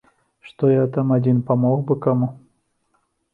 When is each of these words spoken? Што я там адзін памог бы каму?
Што 0.47 0.69
я 0.71 0.85
там 0.95 1.13
адзін 1.17 1.43
памог 1.49 1.85
бы 1.93 1.99
каму? 2.07 2.31